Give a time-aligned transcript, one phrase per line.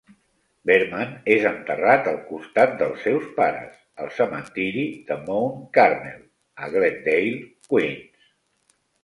[0.67, 6.19] Berman és enterrat al costat dels seus pares al cementiri de Mount Carmel,
[6.65, 7.37] a Glendale,
[7.77, 8.35] Queens.